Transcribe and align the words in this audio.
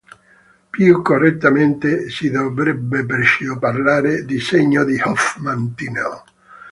Più 0.71 1.03
correttamente 1.03 2.09
si 2.09 2.31
dovrebbe 2.31 3.05
perciò 3.05 3.59
parlare 3.59 4.25
di 4.25 4.39
segno 4.39 4.83
di 4.83 4.99
Hoffmann-Tinel. 4.99 6.23